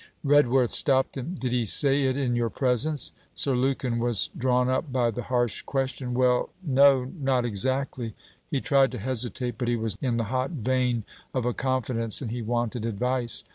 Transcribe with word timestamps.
Redworth 0.23 0.71
stopped 0.71 1.15
him. 1.15 1.35
'Did 1.39 1.51
he 1.51 1.63
say 1.63 2.05
it 2.05 2.17
in 2.17 2.35
your 2.35 2.49
presence?' 2.49 3.11
Sir 3.35 3.53
Lukin 3.55 3.99
was 3.99 4.31
drawn 4.35 4.67
up 4.67 4.91
by 4.91 5.11
the 5.11 5.21
harsh 5.21 5.61
question. 5.61 6.15
'Well, 6.15 6.49
no; 6.65 7.11
not 7.19 7.45
exactly.' 7.45 8.15
He 8.49 8.61
tried 8.61 8.91
to 8.93 8.97
hesitate, 8.97 9.59
but 9.59 9.67
he 9.67 9.75
was 9.75 9.99
in 10.01 10.17
the 10.17 10.23
hot 10.33 10.49
vein 10.49 11.03
of 11.35 11.45
a 11.45 11.53
confidence 11.53 12.19
and 12.19 12.31
he 12.31 12.41
wanted 12.41 12.83
advice. 12.83 13.43